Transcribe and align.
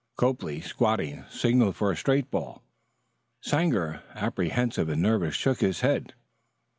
Copley, 0.17 0.61
squatting, 0.61 1.25
signaled 1.29 1.75
for 1.75 1.91
a 1.91 1.95
straight 1.95 2.31
ball. 2.31 2.63
Sanger, 3.43 4.01
apprehensive 4.15 4.89
and 4.89 5.03
nervous, 5.03 5.35
shook 5.35 5.59
his 5.61 5.81
head. 5.81 6.15